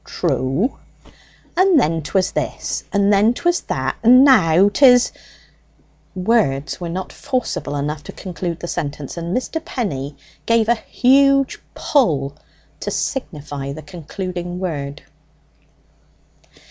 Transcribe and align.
"True." 0.03 0.79
"And 1.55 1.79
then 1.79 2.01
'twas 2.01 2.31
this, 2.31 2.83
and 2.91 3.13
then 3.13 3.35
'twas 3.35 3.61
that, 3.61 3.97
and 4.01 4.25
now 4.25 4.67
'tis" 4.67 5.11
Words 6.15 6.81
were 6.81 6.89
not 6.89 7.13
forcible 7.13 7.75
enough 7.75 8.01
to 8.05 8.11
conclude 8.11 8.61
the 8.61 8.67
sentence, 8.67 9.15
and 9.15 9.37
Mr. 9.37 9.63
Penny 9.63 10.17
gave 10.47 10.67
a 10.67 10.73
huge 10.73 11.59
pull 11.75 12.35
to 12.79 12.89
signify 12.89 13.73
the 13.73 13.83
concluding 13.83 14.57
word. 14.59 15.03